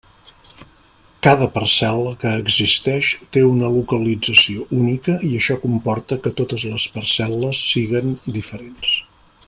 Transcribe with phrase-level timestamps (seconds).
[1.25, 7.63] Cada parcel·la que existeix té una localització única i això comporta que totes les parcel·les
[7.75, 8.99] siguen diferents.